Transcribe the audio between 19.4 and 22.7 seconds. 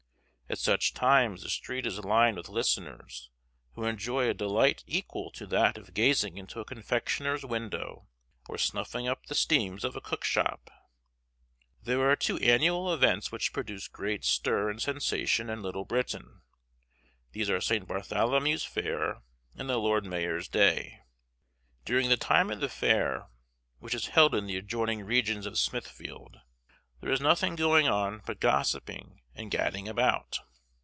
and the Lord Mayor's Day. During the time of the